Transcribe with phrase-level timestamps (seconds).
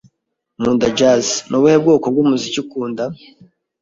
[0.59, 1.27] Nkunda jazz.
[1.49, 3.03] Ni ubuhe bwoko bw'umuziki ukunda?